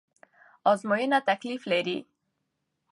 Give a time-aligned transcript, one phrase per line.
[0.71, 1.97] ازموينه تکليف لري